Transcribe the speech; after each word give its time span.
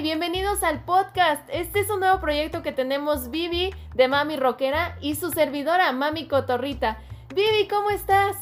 y 0.00 0.02
bienvenidos 0.02 0.62
al 0.62 0.82
podcast. 0.82 1.46
Este 1.52 1.80
es 1.80 1.90
un 1.90 2.00
nuevo 2.00 2.20
proyecto 2.20 2.62
que 2.62 2.72
tenemos 2.72 3.28
Vivi 3.28 3.74
de 3.94 4.08
Mami 4.08 4.36
Rockera 4.36 4.96
y 5.02 5.14
su 5.14 5.30
servidora 5.30 5.92
Mami 5.92 6.26
Cotorrita. 6.26 6.96
Vivi, 7.34 7.68
¿cómo 7.68 7.90
estás? 7.90 8.38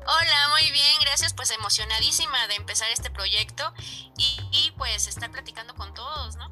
Hola, 0.00 0.48
muy 0.50 0.72
bien, 0.72 0.98
gracias, 1.02 1.34
pues 1.34 1.50
emocionadísima 1.50 2.46
de 2.48 2.54
empezar 2.54 2.88
este 2.90 3.10
proyecto 3.10 3.70
y, 4.16 4.40
y 4.52 4.70
pues 4.78 5.08
estar 5.08 5.30
platicando 5.30 5.74
con 5.74 5.92
todos, 5.92 6.36
¿no? 6.36 6.50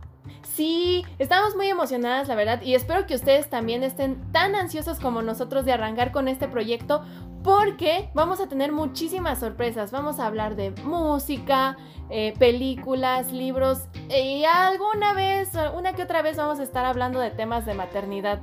Sí, 0.55 1.07
estamos 1.19 1.57
muy 1.57 1.69
emocionadas, 1.69 2.29
la 2.29 2.35
verdad, 2.35 2.61
y 2.61 2.75
espero 2.75 3.07
que 3.07 3.15
ustedes 3.15 3.49
también 3.49 3.83
estén 3.83 4.31
tan 4.33 4.55
ansiosos 4.55 5.01
como 5.01 5.23
nosotros 5.23 5.65
de 5.65 5.73
arrancar 5.73 6.13
con 6.13 6.29
este 6.29 6.47
proyecto, 6.47 7.07
porque 7.43 8.11
vamos 8.15 8.41
a 8.41 8.49
tener 8.49 8.73
muchísimas 8.73 9.41
sorpresas. 9.41 9.91
Vamos 9.91 10.19
a 10.21 10.27
hablar 10.27 10.57
de 10.57 10.71
música, 10.83 11.77
eh, 12.11 12.35
películas, 12.39 13.33
libros, 13.33 13.81
y 14.09 14.45
alguna 14.45 15.13
vez, 15.13 15.51
una 15.75 15.93
que 15.95 16.03
otra 16.03 16.23
vez 16.23 16.37
vamos 16.37 16.59
a 16.59 16.63
estar 16.63 16.85
hablando 16.85 17.21
de 17.21 17.31
temas 17.31 17.67
de 17.67 17.75
maternidad. 17.75 18.41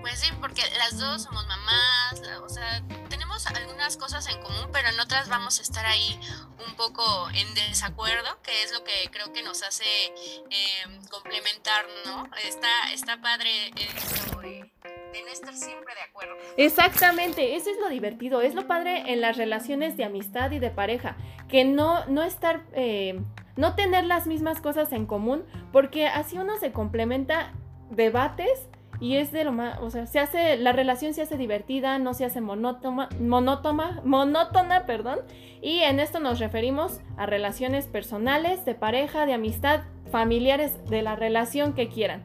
Pues 0.00 0.18
sí, 0.18 0.32
porque 0.40 0.62
las 0.78 0.98
dos 0.98 1.22
somos 1.22 1.46
mamás, 1.46 2.20
o 2.42 2.48
sea, 2.48 2.82
tenemos 3.08 3.46
algunas 3.46 3.96
cosas 3.96 4.26
en 4.26 4.40
común, 4.42 4.68
pero 4.72 4.88
en 4.88 4.98
otras 4.98 5.28
vamos 5.28 5.60
a 5.60 5.62
estar 5.62 5.86
ahí 5.86 6.18
un 6.66 6.74
poco 6.74 7.28
en 7.30 7.54
desacuerdo, 7.54 8.40
que 8.42 8.64
es 8.64 8.72
lo 8.72 8.82
que 8.82 9.08
creo 9.12 9.32
que 9.32 9.42
nos 9.42 9.62
hace 9.62 9.84
eh, 9.84 11.00
complementar, 11.08 11.84
¿no? 12.04 12.28
Está, 12.44 12.92
está 12.92 13.20
padre 13.20 13.70
esto 13.76 14.40
de, 14.40 14.72
de 15.12 15.22
no 15.22 15.28
estar 15.28 15.54
siempre 15.54 15.94
de 15.94 16.02
acuerdo. 16.02 16.34
Exactamente, 16.56 17.56
eso 17.56 17.70
es 17.70 17.78
lo 17.78 17.88
divertido, 17.88 18.40
es 18.40 18.54
lo 18.54 18.66
padre 18.66 19.12
en 19.12 19.20
las 19.20 19.36
relaciones 19.36 19.96
de 19.96 20.04
amistad 20.04 20.50
y 20.50 20.58
de 20.58 20.70
pareja, 20.70 21.16
que 21.48 21.64
no, 21.64 22.04
no 22.06 22.22
estar, 22.22 22.62
eh, 22.72 23.20
no 23.56 23.74
tener 23.74 24.04
las 24.04 24.26
mismas 24.26 24.60
cosas 24.60 24.92
en 24.92 25.06
común, 25.06 25.44
porque 25.72 26.06
así 26.06 26.38
uno 26.38 26.56
se 26.58 26.72
complementa 26.72 27.52
debates 27.90 28.68
y 29.00 29.16
es 29.16 29.32
de 29.32 29.44
lo 29.44 29.52
más, 29.52 29.80
o 29.80 29.90
sea, 29.90 30.06
se 30.06 30.20
hace, 30.20 30.56
la 30.56 30.72
relación 30.72 31.12
se 31.12 31.22
hace 31.22 31.36
divertida, 31.36 31.98
no 31.98 32.14
se 32.14 32.24
hace 32.24 32.40
monótona, 32.40 33.08
monótona, 33.18 34.00
monótona, 34.04 34.86
perdón, 34.86 35.18
y 35.60 35.80
en 35.80 35.98
esto 35.98 36.20
nos 36.20 36.38
referimos 36.38 37.00
a 37.16 37.26
relaciones 37.26 37.86
personales, 37.86 38.64
de 38.64 38.74
pareja, 38.74 39.26
de 39.26 39.34
amistad, 39.34 39.82
familiares, 40.10 40.88
de 40.88 41.02
la 41.02 41.16
relación 41.16 41.72
que 41.72 41.88
quieran. 41.88 42.22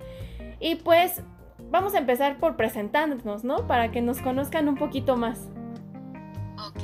Y 0.60 0.76
pues 0.76 1.24
vamos 1.70 1.94
a 1.96 2.00
empezar 2.00 2.38
por 2.40 2.56
presentarnos, 2.56 3.44
¿no? 3.44 3.68
Para 3.68 3.92
que 3.92 4.02
nos 4.02 4.22
conozcan 4.22 4.68
un 4.68 4.76
poquito 4.76 5.16
más. 5.18 5.50
Ok, 6.68 6.84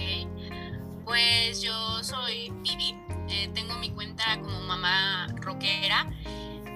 pues 1.05 1.61
yo 1.61 2.03
soy 2.03 2.51
Vivi, 2.61 2.95
eh, 3.29 3.49
tengo 3.53 3.75
mi 3.79 3.89
cuenta 3.91 4.23
como 4.41 4.59
mamá 4.61 5.27
rockera 5.41 6.07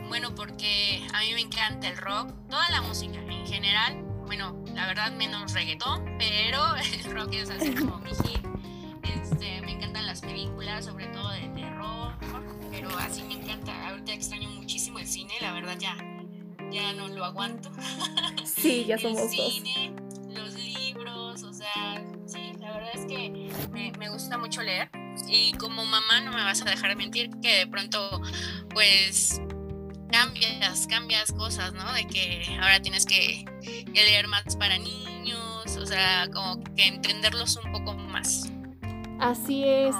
bueno, 0.07 0.33
porque 0.35 1.05
a 1.13 1.19
mí 1.19 1.33
me 1.33 1.41
encanta 1.41 1.89
el 1.89 1.97
rock, 1.97 2.31
toda 2.49 2.69
la 2.69 2.81
música 2.81 3.19
en 3.19 3.45
general. 3.45 4.01
Bueno, 4.25 4.55
la 4.73 4.87
verdad 4.87 5.11
menos 5.11 5.53
reggaetón, 5.53 6.05
pero 6.17 6.75
el 7.05 7.11
rock 7.13 7.33
es 7.33 7.49
así 7.49 7.73
como 7.73 7.97
mi 7.99 8.11
hit. 8.11 8.39
Este, 9.03 9.61
me 9.61 9.73
encantan 9.73 10.05
las 10.05 10.21
películas, 10.21 10.85
sobre 10.85 11.07
todo 11.07 11.29
de 11.31 11.47
terror, 11.49 12.13
pero 12.71 12.89
así 12.99 13.23
me 13.23 13.35
encanta. 13.35 13.89
Ahorita 13.89 14.13
extraño 14.13 14.49
muchísimo 14.49 14.99
el 14.99 15.07
cine, 15.07 15.33
la 15.41 15.51
verdad 15.51 15.77
ya, 15.77 15.95
ya 16.71 16.93
no 16.93 17.07
lo 17.07 17.25
aguanto. 17.25 17.71
Sí, 18.45 18.85
ya 18.85 18.97
somos 18.99 19.21
el 19.21 19.29
cine, 19.29 19.93
los 20.29 20.53
libros, 20.55 21.43
o 21.43 21.53
sea, 21.53 22.03
sí, 22.25 22.53
la 22.59 22.71
verdad 22.71 22.91
es 22.93 23.05
que 23.05 23.29
me, 23.71 23.91
me 23.97 24.09
gusta 24.09 24.37
mucho 24.37 24.61
leer. 24.61 24.89
Y 25.27 25.53
como 25.53 25.83
mamá 25.85 26.21
no 26.21 26.31
me 26.31 26.43
vas 26.43 26.61
a 26.61 26.65
dejar 26.65 26.95
mentir 26.95 27.29
que 27.41 27.59
de 27.59 27.67
pronto, 27.67 28.21
pues 28.73 29.41
cambias, 30.11 30.87
cambias 30.87 31.31
cosas, 31.31 31.73
¿no? 31.73 31.91
De 31.93 32.05
que 32.07 32.57
ahora 32.61 32.81
tienes 32.81 33.05
que, 33.05 33.45
leer 33.93 34.27
más 34.27 34.55
para 34.55 34.77
niños, 34.77 35.75
o 35.77 35.85
sea, 35.85 36.27
como 36.31 36.63
que 36.75 36.87
entenderlos 36.87 37.57
un 37.57 37.71
poco 37.71 37.93
más. 37.93 38.51
Así 39.19 39.67
es. 39.67 39.95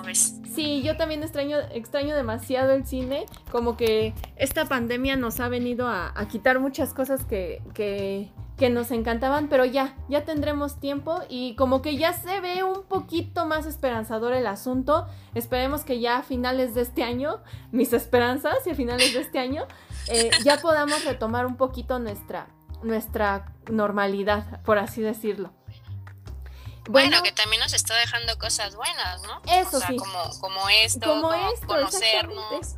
Sí, 0.54 0.82
yo 0.82 0.98
también 0.98 1.22
extraño, 1.24 1.58
extraño 1.72 2.16
demasiado 2.16 2.72
el 2.72 2.86
cine, 2.86 3.26
como 3.52 3.78
que 3.78 4.14
esta 4.36 4.66
pandemia 4.66 5.16
nos 5.16 5.40
ha 5.40 5.50
venido 5.50 5.88
a, 5.88 6.12
a 6.16 6.28
quitar 6.28 6.60
muchas 6.60 6.94
cosas 6.94 7.26
que, 7.26 7.62
que 7.74 8.32
que 8.58 8.72
nos 8.72 8.90
encantaban, 8.90 9.50
pero 9.50 9.66
ya, 9.66 9.96
ya 10.10 10.26
tendremos 10.26 10.80
tiempo 10.80 11.22
y 11.30 11.56
como 11.56 11.84
que 11.84 11.96
ya 11.96 12.14
se 12.14 12.42
ve 12.42 12.64
un 12.64 12.84
poquito 12.84 13.46
más 13.46 13.68
esperanzador 13.68 14.34
el 14.34 14.48
asunto. 14.48 15.06
Esperemos 15.36 15.84
que 15.84 16.00
ya 16.00 16.18
a 16.18 16.24
finales 16.24 16.74
de 16.74 16.82
este 16.82 17.04
año, 17.04 17.40
mis 17.72 17.94
esperanzas 17.94 18.56
y 18.66 18.72
a 18.72 18.76
finales 18.76 19.14
de 19.14 19.22
este 19.22 19.38
año, 19.38 19.66
eh, 20.10 20.32
ya 20.44 20.58
podamos 20.58 21.06
retomar 21.06 21.46
un 21.46 21.56
poquito 21.56 22.00
nuestra, 22.00 22.48
nuestra 22.82 23.54
normalidad, 23.70 24.64
por 24.64 24.80
así 24.80 25.02
decirlo. 25.02 25.52
Bueno, 26.90 27.22
que 27.24 27.32
también 27.32 27.62
nos 27.62 27.74
está 27.74 27.96
dejando 27.96 28.38
cosas 28.38 28.76
buenas, 28.76 29.22
¿no? 29.24 29.42
Eso 29.52 29.80
sí. 29.82 29.96
Como, 29.98 30.40
como 30.40 30.70
esto, 30.70 31.08
como, 31.08 31.34
esto, 31.34 31.68
conocernos 31.68 32.76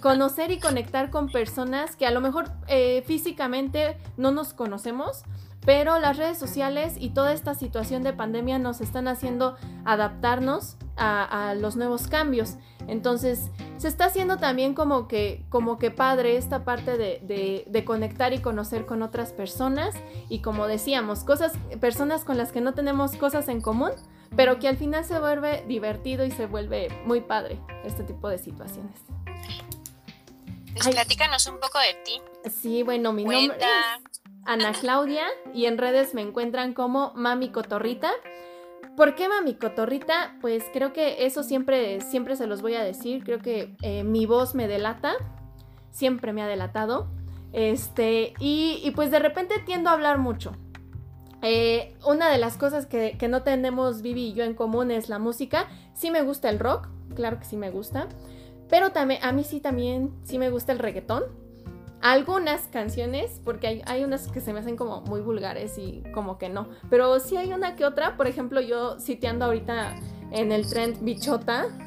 conocer 0.00 0.50
y 0.50 0.58
conectar 0.58 1.10
con 1.10 1.28
personas 1.28 1.96
que 1.96 2.06
a 2.06 2.10
lo 2.10 2.20
mejor 2.20 2.50
eh, 2.68 3.02
físicamente 3.06 3.96
no 4.16 4.30
nos 4.30 4.52
conocemos, 4.52 5.24
pero 5.64 5.98
las 5.98 6.16
redes 6.16 6.38
sociales 6.38 6.94
y 6.98 7.10
toda 7.10 7.32
esta 7.32 7.54
situación 7.54 8.02
de 8.02 8.12
pandemia 8.12 8.58
nos 8.58 8.80
están 8.80 9.08
haciendo 9.08 9.56
adaptarnos 9.84 10.76
a, 10.96 11.54
los 11.58 11.76
nuevos 11.76 12.06
cambios. 12.06 12.56
Entonces, 12.86 13.50
se 13.78 13.88
está 13.88 14.06
haciendo 14.06 14.36
también 14.36 14.74
como 14.74 15.08
que, 15.08 15.44
como 15.48 15.78
que 15.78 15.90
padre 15.90 16.36
esta 16.36 16.64
parte 16.64 16.98
de, 16.98 17.64
de, 17.66 17.84
conectar 17.84 18.32
y 18.32 18.38
conocer 18.38 18.84
con 18.84 19.02
otras 19.02 19.32
personas. 19.32 19.94
Y 20.28 20.40
como 20.40 20.66
decíamos, 20.66 21.24
cosas, 21.24 21.52
personas 21.80 22.24
con 22.24 22.36
las 22.36 22.52
que 22.52 22.60
no 22.60 22.74
tenemos 22.74 23.16
cosas 23.16 23.48
en 23.48 23.60
común, 23.60 23.92
pero 24.36 24.58
que 24.58 24.68
al 24.68 24.76
final 24.76 25.04
se 25.04 25.18
vuelve 25.18 25.64
divertido 25.66 26.24
y 26.26 26.30
se 26.30 26.46
vuelve 26.46 26.88
muy 27.06 27.22
padre 27.22 27.58
este 27.84 28.04
tipo 28.04 28.28
de 28.28 28.38
situaciones. 28.38 29.00
Pues 30.74 30.88
platícanos 30.88 31.46
un 31.46 31.60
poco 31.60 31.78
de 31.78 31.94
ti. 32.04 32.20
Sí, 32.50 32.82
bueno, 32.82 33.12
mi 33.12 33.24
nombre 33.24 33.56
es 33.58 34.20
Ana 34.44 34.72
Claudia 34.72 35.24
y 35.52 35.66
en 35.66 35.78
redes 35.78 36.14
me 36.14 36.22
encuentran 36.22 36.74
como 36.74 37.12
Mami 37.14 37.50
Cotorrita. 37.50 38.10
¿Por 38.96 39.14
qué 39.14 39.28
Mami 39.28 39.54
Cotorrita? 39.54 40.36
Pues 40.40 40.64
creo 40.72 40.92
que 40.92 41.26
eso 41.26 41.42
siempre, 41.42 42.00
siempre 42.00 42.36
se 42.36 42.46
los 42.46 42.60
voy 42.60 42.74
a 42.74 42.82
decir. 42.82 43.22
Creo 43.24 43.38
que 43.38 43.76
eh, 43.82 44.04
mi 44.04 44.26
voz 44.26 44.54
me 44.54 44.66
delata. 44.68 45.14
Siempre 45.90 46.32
me 46.32 46.42
ha 46.42 46.46
delatado. 46.48 47.08
Este, 47.52 48.34
y, 48.40 48.90
pues 48.96 49.12
de 49.12 49.20
repente 49.20 49.54
tiendo 49.64 49.90
a 49.90 49.92
hablar 49.92 50.18
mucho. 50.18 50.56
Eh, 51.42 51.96
una 52.04 52.30
de 52.30 52.38
las 52.38 52.56
cosas 52.56 52.86
que, 52.86 53.16
que, 53.16 53.28
no 53.28 53.42
tenemos 53.42 54.02
Vivi 54.02 54.28
y 54.28 54.32
yo 54.32 54.44
en 54.44 54.54
común 54.54 54.90
es 54.90 55.08
la 55.08 55.20
música. 55.20 55.68
Sí 55.94 56.10
me 56.10 56.22
gusta 56.22 56.50
el 56.50 56.58
rock, 56.58 56.88
claro 57.14 57.38
que 57.38 57.44
sí 57.44 57.56
me 57.56 57.70
gusta. 57.70 58.08
Pero 58.68 58.90
también, 58.92 59.22
a 59.22 59.32
mí 59.32 59.44
sí 59.44 59.60
también, 59.60 60.10
sí 60.24 60.38
me 60.38 60.50
gusta 60.50 60.72
el 60.72 60.78
reggaetón. 60.78 61.24
Algunas 62.00 62.62
canciones, 62.68 63.40
porque 63.44 63.66
hay, 63.66 63.82
hay, 63.86 64.04
unas 64.04 64.28
que 64.28 64.40
se 64.40 64.52
me 64.52 64.60
hacen 64.60 64.76
como 64.76 65.00
muy 65.02 65.20
vulgares 65.20 65.78
y 65.78 66.02
como 66.12 66.36
que 66.36 66.48
no. 66.48 66.68
Pero 66.90 67.18
sí 67.18 67.36
hay 67.36 67.52
una 67.52 67.76
que 67.76 67.84
otra, 67.84 68.16
por 68.16 68.26
ejemplo, 68.26 68.60
yo 68.60 69.00
sitiando 69.00 69.46
ahorita 69.46 69.96
en 70.30 70.52
el 70.52 70.68
trend 70.68 71.02
bichota. 71.02 71.66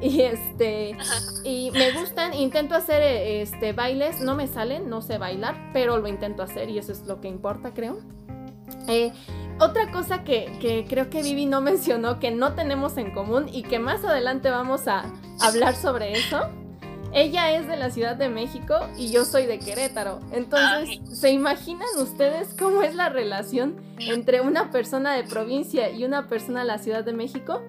Y 0.00 0.20
este, 0.20 0.96
y 1.42 1.72
me 1.72 1.90
gustan, 1.90 2.32
intento 2.32 2.76
hacer 2.76 3.02
este 3.02 3.72
bailes, 3.72 4.20
no 4.20 4.36
me 4.36 4.46
salen, 4.46 4.88
no 4.88 5.02
sé 5.02 5.18
bailar, 5.18 5.56
pero 5.72 5.98
lo 5.98 6.06
intento 6.06 6.44
hacer 6.44 6.70
y 6.70 6.78
eso 6.78 6.92
es 6.92 7.00
lo 7.08 7.20
que 7.20 7.26
importa, 7.26 7.74
creo. 7.74 7.98
Eh, 8.86 9.12
otra 9.60 9.90
cosa 9.90 10.22
que, 10.22 10.84
creo 10.88 11.10
que 11.10 11.22
Vivi 11.22 11.46
no 11.46 11.60
mencionó, 11.60 12.20
que 12.20 12.30
no 12.30 12.54
tenemos 12.54 12.96
en 12.96 13.10
común 13.10 13.48
y 13.50 13.62
que 13.62 13.80
más 13.80 14.04
adelante 14.04 14.50
vamos 14.50 14.86
a 14.86 15.04
hablar 15.40 15.74
sobre 15.74 16.12
eso. 16.12 16.48
Ella 17.12 17.52
es 17.52 17.66
de 17.66 17.76
la 17.76 17.90
Ciudad 17.90 18.16
de 18.16 18.28
México 18.28 18.74
y 18.96 19.10
yo 19.10 19.24
soy 19.24 19.46
de 19.46 19.58
Querétaro. 19.58 20.20
Entonces, 20.30 21.00
¿se 21.18 21.30
imaginan 21.30 21.88
ustedes 21.96 22.54
cómo 22.58 22.82
es 22.82 22.94
la 22.94 23.08
relación 23.08 23.80
entre 23.98 24.42
una 24.42 24.70
persona 24.70 25.14
de 25.14 25.24
provincia 25.24 25.90
y 25.90 26.04
una 26.04 26.28
persona 26.28 26.60
de 26.60 26.66
la 26.66 26.78
Ciudad 26.78 27.04
de 27.04 27.14
México? 27.14 27.62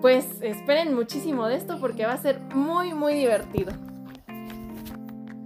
Pues 0.00 0.26
esperen 0.42 0.94
muchísimo 0.94 1.46
de 1.46 1.56
esto 1.56 1.78
porque 1.80 2.06
va 2.06 2.14
a 2.14 2.18
ser 2.18 2.40
muy, 2.54 2.92
muy 2.92 3.14
divertido. 3.14 3.72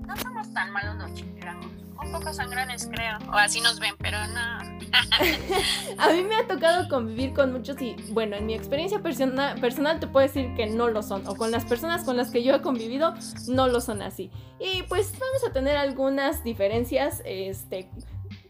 No 0.06 0.16
somos 0.16 0.52
tan 0.54 0.72
malos 0.72 0.96
los 0.96 1.14
chilangos. 1.14 1.70
Un 2.02 2.12
poco 2.12 2.32
sangrones, 2.32 2.88
creo. 2.90 3.18
O 3.28 3.34
así 3.34 3.60
nos 3.60 3.78
ven, 3.78 3.94
pero 3.98 4.18
no. 4.28 4.69
a 5.98 6.12
mí 6.12 6.22
me 6.22 6.36
ha 6.36 6.46
tocado 6.46 6.88
convivir 6.88 7.32
con 7.32 7.52
muchos 7.52 7.80
y 7.80 7.94
bueno, 8.10 8.36
en 8.36 8.46
mi 8.46 8.54
experiencia 8.54 9.00
personal 9.00 10.00
te 10.00 10.06
puedo 10.06 10.26
decir 10.26 10.54
que 10.54 10.66
no 10.66 10.88
lo 10.88 11.02
son 11.02 11.26
o 11.26 11.36
con 11.36 11.50
las 11.50 11.64
personas 11.64 12.04
con 12.04 12.16
las 12.16 12.30
que 12.30 12.42
yo 12.42 12.54
he 12.54 12.62
convivido 12.62 13.14
no 13.48 13.68
lo 13.68 13.80
son 13.80 14.02
así. 14.02 14.30
Y 14.58 14.82
pues 14.84 15.12
vamos 15.18 15.44
a 15.48 15.52
tener 15.52 15.76
algunas 15.76 16.42
diferencias 16.44 17.22
este 17.24 17.90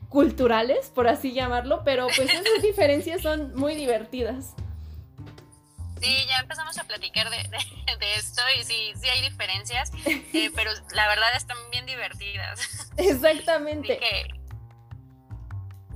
culturales, 0.09 0.91
por 0.91 1.09
así 1.09 1.33
llamarlo, 1.33 1.83
pero 1.85 2.09
pues 2.17 2.29
esas 2.29 2.45
diferencias 2.63 3.23
son 3.23 3.55
muy 3.55 3.75
divertidas. 3.75 4.55
Sí, 6.01 6.17
ya 6.29 6.39
empezamos 6.39 6.79
a 6.79 6.85
platicar 6.85 7.29
de, 7.31 7.37
esto 8.17 8.43
y 8.59 8.65
sí, 8.65 8.93
sí 9.01 9.09
hay 9.09 9.21
diferencias, 9.21 9.93
eh, 10.07 10.51
pero 10.55 10.71
la 10.95 11.09
verdad 11.09 11.37
están 11.37 11.59
bien 11.71 11.85
divertidas. 11.87 12.91
Exactamente. 12.97 13.99
que 13.99 14.40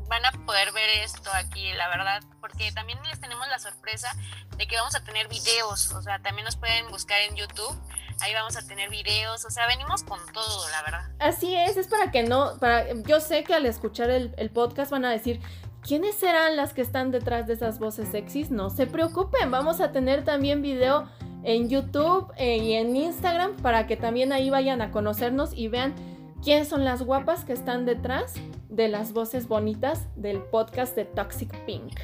van 0.08 0.24
a 0.24 0.32
poder 0.44 0.72
ver 0.72 0.88
esto 1.02 1.30
aquí, 1.34 1.72
la 1.74 1.88
verdad, 1.88 2.22
porque 2.40 2.70
también 2.72 2.98
les 3.04 3.20
tenemos 3.20 3.46
la 3.48 3.58
sorpresa 3.58 4.08
de 4.56 4.66
que 4.66 4.76
vamos 4.76 4.94
a 4.94 5.04
tener 5.04 5.28
videos, 5.28 5.92
o 5.92 6.02
sea, 6.02 6.20
también 6.20 6.44
nos 6.44 6.56
pueden 6.56 6.88
buscar 6.90 7.20
en 7.22 7.36
YouTube, 7.36 7.76
ahí 8.20 8.32
vamos 8.34 8.56
a 8.56 8.66
tener 8.66 8.90
videos, 8.90 9.44
o 9.44 9.50
sea, 9.50 9.66
venimos 9.66 10.02
con 10.02 10.20
todo, 10.32 10.68
la 10.70 10.82
verdad. 10.82 11.10
Así 11.18 11.54
es, 11.54 11.76
es 11.76 11.88
para 11.88 12.10
que 12.10 12.22
no, 12.22 12.56
para, 12.58 12.92
yo 13.02 13.20
sé 13.20 13.44
que 13.44 13.54
al 13.54 13.66
escuchar 13.66 14.10
el, 14.10 14.34
el 14.36 14.50
podcast 14.50 14.90
van 14.90 15.04
a 15.04 15.10
decir, 15.10 15.40
¿quiénes 15.82 16.16
serán 16.16 16.56
las 16.56 16.72
que 16.72 16.82
están 16.82 17.10
detrás 17.10 17.46
de 17.46 17.54
esas 17.54 17.78
voces 17.78 18.08
sexys? 18.10 18.50
No 18.50 18.70
se 18.70 18.86
preocupen, 18.86 19.50
vamos 19.50 19.80
a 19.80 19.92
tener 19.92 20.24
también 20.24 20.62
video 20.62 21.08
en 21.44 21.68
YouTube 21.68 22.32
eh, 22.36 22.56
y 22.56 22.72
en 22.74 22.96
Instagram 22.96 23.56
para 23.56 23.86
que 23.86 23.96
también 23.96 24.32
ahí 24.32 24.50
vayan 24.50 24.80
a 24.80 24.90
conocernos 24.90 25.52
y 25.52 25.68
vean 25.68 25.94
quiénes 26.42 26.68
son 26.68 26.84
las 26.84 27.02
guapas 27.02 27.44
que 27.44 27.52
están 27.52 27.84
detrás 27.84 28.34
de 28.74 28.88
las 28.88 29.12
voces 29.12 29.48
bonitas 29.48 30.06
del 30.16 30.42
podcast 30.42 30.96
de 30.96 31.04
Toxic 31.04 31.54
Pink. 31.64 31.98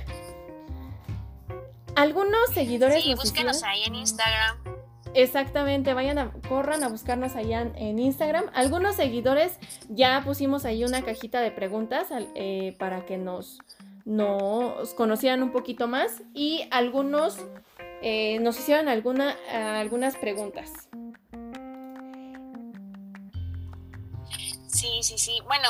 Algunos 1.96 2.50
seguidores 2.54 3.02
sí, 3.02 3.14
búsquenos 3.14 3.62
ahí 3.62 3.82
en 3.86 3.96
Instagram. 3.96 4.58
Exactamente, 5.12 5.92
vayan 5.92 6.18
a, 6.18 6.32
corran 6.48 6.84
a 6.84 6.88
buscarnos 6.88 7.34
allá 7.34 7.62
en 7.74 7.98
Instagram. 7.98 8.44
Algunos 8.54 8.94
seguidores 8.94 9.58
ya 9.88 10.22
pusimos 10.24 10.64
ahí 10.64 10.84
una 10.84 11.02
cajita 11.02 11.40
de 11.40 11.50
preguntas 11.50 12.08
eh, 12.34 12.76
para 12.78 13.04
que 13.04 13.18
nos, 13.18 13.58
nos 14.04 14.94
conocieran 14.94 15.42
un 15.42 15.50
poquito 15.50 15.88
más 15.88 16.22
y 16.32 16.68
algunos 16.70 17.38
eh, 18.02 18.38
nos 18.40 18.58
hicieron 18.58 18.88
alguna, 18.88 19.36
algunas 19.52 20.16
preguntas. 20.16 20.88
Sí, 25.00 25.16
sí, 25.16 25.18
sí. 25.18 25.40
Bueno, 25.46 25.68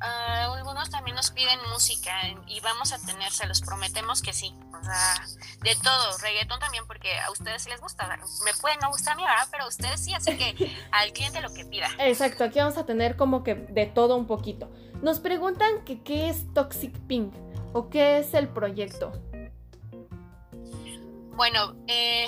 algunos 0.00 0.90
también 0.90 1.14
nos 1.14 1.30
piden 1.30 1.60
música 1.70 2.10
y 2.48 2.58
vamos 2.58 2.92
a 2.92 2.98
tener, 2.98 3.30
se 3.30 3.46
los 3.46 3.60
prometemos 3.60 4.20
que 4.20 4.32
sí. 4.32 4.52
O 4.72 4.84
sea, 4.84 5.24
de 5.62 5.76
todo, 5.76 6.18
reggaetón 6.18 6.58
también, 6.58 6.84
porque 6.88 7.16
a 7.20 7.30
ustedes 7.30 7.62
sí 7.62 7.70
les 7.70 7.80
gusta. 7.80 8.08
Me 8.44 8.52
puede 8.60 8.76
no 8.78 8.90
gustar 8.90 9.12
a 9.12 9.16
mí, 9.16 9.22
¿verdad? 9.22 9.46
Pero 9.52 9.64
a 9.64 9.68
ustedes 9.68 10.00
sí, 10.00 10.12
así 10.12 10.36
que 10.36 10.76
al 10.90 11.12
cliente 11.12 11.40
lo 11.40 11.54
que 11.54 11.64
pida. 11.64 11.88
Exacto, 11.98 12.42
aquí 12.42 12.58
vamos 12.58 12.76
a 12.76 12.84
tener 12.84 13.16
como 13.16 13.44
que 13.44 13.54
de 13.54 13.86
todo 13.86 14.16
un 14.16 14.26
poquito. 14.26 14.68
Nos 15.02 15.20
preguntan 15.20 15.84
que 15.84 16.02
qué 16.02 16.28
es 16.28 16.52
Toxic 16.52 16.98
Pink 17.06 17.32
o 17.74 17.90
qué 17.90 18.18
es 18.18 18.34
el 18.34 18.48
proyecto. 18.48 19.12
Bueno, 21.36 21.76
eh, 21.86 22.26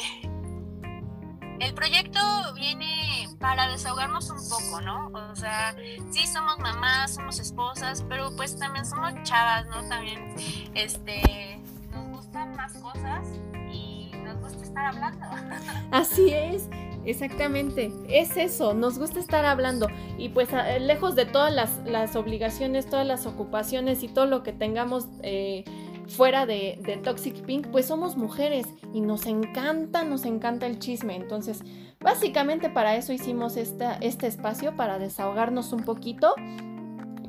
el 1.60 1.74
proyecto 1.74 2.20
viene 2.54 3.28
para 3.38 3.68
desahogarnos 3.68 4.30
un 4.30 4.48
poco, 4.48 4.80
¿no? 4.80 5.10
O 5.30 5.36
sea, 5.36 5.74
sí 6.10 6.26
somos 6.26 6.58
mamás, 6.58 7.14
somos 7.14 7.38
esposas, 7.38 8.04
pero 8.08 8.34
pues 8.36 8.58
también 8.58 8.84
somos 8.84 9.12
chavas, 9.22 9.66
¿no? 9.66 9.88
También, 9.88 10.34
este, 10.74 11.60
nos 11.90 12.18
gustan 12.18 12.54
más 12.56 12.72
cosas 12.74 13.26
y 13.72 14.10
nos 14.24 14.40
gusta 14.40 14.62
estar 14.62 14.86
hablando. 14.86 15.26
Así 15.90 16.30
es. 16.32 16.68
Exactamente, 17.06 17.92
es 18.08 18.36
eso, 18.36 18.74
nos 18.74 18.98
gusta 18.98 19.20
estar 19.20 19.44
hablando 19.44 19.86
y 20.18 20.30
pues 20.30 20.48
lejos 20.80 21.14
de 21.14 21.24
todas 21.24 21.54
las, 21.54 21.78
las, 21.86 22.16
obligaciones, 22.16 22.90
todas 22.90 23.06
las 23.06 23.26
ocupaciones 23.26 24.02
y 24.02 24.08
todo 24.08 24.26
lo 24.26 24.42
que 24.42 24.52
tengamos 24.52 25.06
eh, 25.22 25.62
fuera 26.08 26.46
de, 26.46 27.00
Toxic 27.02 27.42
Pink, 27.42 27.68
pues 27.68 27.86
somos 27.86 28.16
mujeres 28.16 28.66
y 28.92 29.00
nos 29.00 29.26
encanta, 29.26 30.04
nos 30.04 30.24
encanta 30.24 30.66
el 30.66 30.78
chisme. 30.78 31.16
Entonces, 31.16 31.62
básicamente 32.00 32.70
para 32.70 32.96
eso 32.96 33.12
hicimos 33.12 33.56
este 33.56 34.26
espacio, 34.26 34.76
para 34.76 34.98
desahogarnos 34.98 35.72
un 35.72 35.84
poquito, 35.84 36.34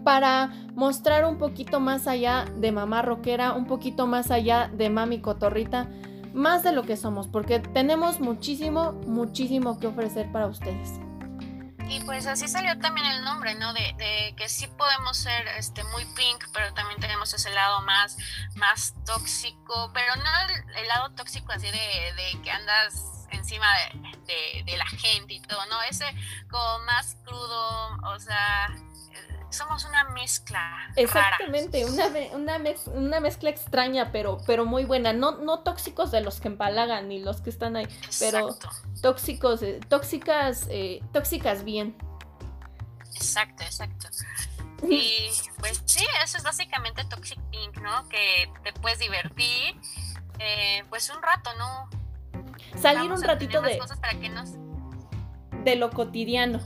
para 0.03 0.53
mostrar 0.74 1.25
un 1.25 1.38
poquito 1.38 1.79
más 1.79 2.07
allá 2.07 2.45
de 2.57 2.71
mamá 2.71 3.01
rockera, 3.01 3.53
un 3.53 3.65
poquito 3.65 4.07
más 4.07 4.31
allá 4.31 4.71
de 4.74 4.89
mami 4.89 5.19
cotorrita, 5.19 5.89
más 6.33 6.63
de 6.63 6.71
lo 6.71 6.83
que 6.83 6.97
somos, 6.97 7.27
porque 7.27 7.59
tenemos 7.59 8.19
muchísimo, 8.19 8.94
muchísimo 9.07 9.79
que 9.79 9.88
ofrecer 9.88 10.31
para 10.31 10.47
ustedes. 10.47 11.06
Y 11.89 12.01
pues 12.01 12.28
así 12.28 12.48
salió 12.48 12.78
también 12.80 13.07
el 13.07 13.24
nombre, 13.24 13.56
¿no? 13.56 13.74
De, 13.74 13.94
de, 13.98 14.34
que 14.36 14.50
sí 14.50 14.68
podemos 14.68 15.18
ser 15.18 15.48
este, 15.57 15.84
muy 15.86 16.04
pink, 16.16 16.44
pero 16.54 16.74
también 16.74 17.00
tenemos 17.00 17.34
ese 17.34 17.50
lado 17.51 17.81
más, 17.81 18.18
más 18.56 18.94
tóxico, 19.06 19.92
pero 19.94 20.16
no 20.18 20.24
el, 20.75 20.88
lado 20.88 21.12
tóxico 21.16 21.51
así 21.54 21.68
de, 21.68 22.13
de 22.16 22.42
que 22.44 22.51
andas 22.51 23.28
encima 23.31 23.68
de, 24.25 24.63
de, 24.66 24.78
la 24.78 24.86
gente 24.86 25.36
y 25.36 25.39
todo, 25.42 25.66
¿no? 25.68 25.81
Ese 25.84 26.06
como 26.50 26.80
más 26.80 27.16
crudo, 27.24 27.98
o 28.04 28.19
sea, 28.19 28.68
somos 29.49 29.85
una 29.85 30.03
mezcla. 30.09 30.91
Exactamente, 30.95 31.85
Una, 31.85 32.07
una, 32.33 32.59
una, 32.94 33.19
mezcla 33.19 33.49
extraña, 33.49 34.11
pero, 34.11 34.39
pero 34.45 34.65
muy 34.65 34.85
buena. 34.85 35.13
No, 35.13 35.38
no 35.38 35.59
tóxicos 35.59 36.11
de 36.11 36.21
los 36.21 36.39
que 36.39 36.47
empalagan 36.47 37.07
ni 37.07 37.19
los 37.19 37.41
que 37.41 37.49
están 37.49 37.75
ahí, 37.75 37.88
pero 38.19 38.57
tóxicos, 39.01 39.61
eh, 39.61 39.79
tóxicas, 39.88 40.67
eh, 40.69 41.01
tóxicas 41.13 41.63
bien. 41.63 41.95
Exacto, 43.15 43.63
exacto. 43.63 44.09
Y 44.83 45.29
pues 45.57 45.81
sí, 45.85 46.05
eso 46.23 46.38
es 46.38 46.43
básicamente 46.43 47.03
Toxic 47.05 47.39
Pink, 47.50 47.77
¿no? 47.77 48.07
Que 48.09 48.51
te 48.63 48.73
puedes 48.73 49.00
divertir, 49.00 49.75
eh, 50.39 50.83
pues 50.89 51.09
un 51.09 51.21
rato, 51.21 51.50
¿no? 51.57 51.89
Salir 52.79 53.11
un 53.11 53.21
ratito 53.21 53.61
de... 53.61 53.77
Cosas 53.79 53.97
para 53.97 54.19
que 54.19 54.29
nos... 54.29 54.51
De 55.63 55.75
lo 55.75 55.89
cotidiano. 55.89 56.59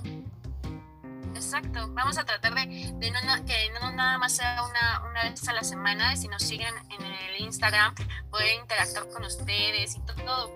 Exacto, 1.41 1.89
vamos 1.93 2.19
a 2.19 2.23
tratar 2.23 2.53
de, 2.53 2.65
no, 2.67 3.45
que 3.47 3.71
no 3.81 3.91
nada 3.93 4.19
más 4.19 4.33
sea 4.33 4.61
una, 4.63 5.09
una 5.09 5.23
vez 5.23 5.47
a 5.47 5.53
la 5.53 5.63
semana, 5.63 6.15
si 6.15 6.27
nos 6.27 6.43
siguen 6.43 6.71
en 6.91 7.03
el 7.03 7.41
Instagram, 7.41 7.95
poder 8.29 8.59
interactuar 8.61 9.09
con 9.09 9.25
ustedes 9.25 9.95
y 9.95 10.01
todo. 10.01 10.55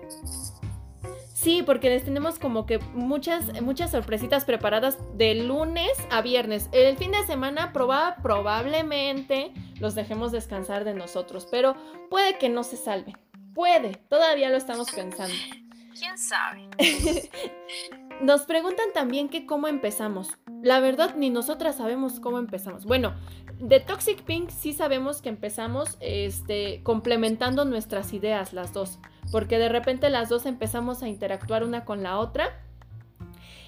Sí, 1.34 1.64
porque 1.64 1.90
les 1.90 2.04
tenemos 2.04 2.38
como 2.38 2.66
que 2.66 2.78
muchas, 2.78 3.60
muchas 3.62 3.90
sorpresitas 3.90 4.44
preparadas 4.44 4.96
de 5.18 5.34
lunes 5.34 5.90
a 6.12 6.22
viernes. 6.22 6.68
El 6.70 6.96
fin 6.96 7.10
de 7.10 7.26
semana 7.26 7.72
proba, 7.72 8.18
probablemente 8.22 9.52
los 9.80 9.96
dejemos 9.96 10.30
descansar 10.30 10.84
de 10.84 10.94
nosotros, 10.94 11.48
pero 11.50 11.74
puede 12.10 12.38
que 12.38 12.48
no 12.48 12.62
se 12.62 12.76
salven. 12.76 13.18
Puede, 13.54 13.96
todavía 14.08 14.50
lo 14.50 14.56
estamos 14.56 14.92
pensando. 14.92 15.34
¿Quién 15.98 16.16
sabe? 16.16 16.68
Nos 18.20 18.42
preguntan 18.42 18.86
también 18.94 19.28
que 19.28 19.44
cómo 19.44 19.68
empezamos. 19.68 20.38
La 20.62 20.80
verdad, 20.80 21.14
ni 21.16 21.28
nosotras 21.28 21.76
sabemos 21.76 22.18
cómo 22.18 22.38
empezamos. 22.38 22.86
Bueno, 22.86 23.14
de 23.60 23.78
Toxic 23.78 24.22
Pink 24.22 24.48
sí 24.48 24.72
sabemos 24.72 25.20
que 25.20 25.28
empezamos 25.28 25.98
este, 26.00 26.82
complementando 26.82 27.64
nuestras 27.64 28.14
ideas 28.14 28.54
las 28.54 28.72
dos, 28.72 28.98
porque 29.30 29.58
de 29.58 29.68
repente 29.68 30.08
las 30.08 30.30
dos 30.30 30.46
empezamos 30.46 31.02
a 31.02 31.08
interactuar 31.08 31.62
una 31.62 31.84
con 31.84 32.02
la 32.02 32.18
otra 32.18 32.65